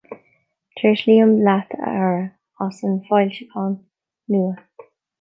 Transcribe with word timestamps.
Tréaslaím 0.75 1.31
leat 1.45 1.69
a 1.77 1.85
Aire 2.01 2.23
as 2.67 2.81
an 2.87 2.99
bhfoilseachán 3.05 3.81
nua. 4.29 4.53